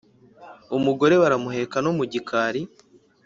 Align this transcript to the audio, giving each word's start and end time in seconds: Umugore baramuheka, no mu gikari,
Umugore 0.77 1.13
baramuheka, 1.21 1.77
no 1.85 1.91
mu 1.97 2.03
gikari, 2.11 2.61